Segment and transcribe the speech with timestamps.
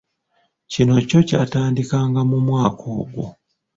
[0.71, 3.25] Kino kyo kyatandika nga mu mwaka ogwo.